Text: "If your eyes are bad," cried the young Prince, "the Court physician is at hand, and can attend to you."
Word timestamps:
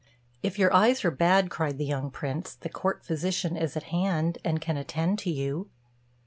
"If 0.41 0.57
your 0.57 0.73
eyes 0.73 1.05
are 1.05 1.11
bad," 1.11 1.51
cried 1.51 1.77
the 1.77 1.85
young 1.85 2.09
Prince, 2.09 2.55
"the 2.55 2.69
Court 2.69 3.05
physician 3.05 3.55
is 3.55 3.77
at 3.77 3.83
hand, 3.93 4.39
and 4.43 4.59
can 4.59 4.75
attend 4.75 5.19
to 5.19 5.29
you." 5.29 5.69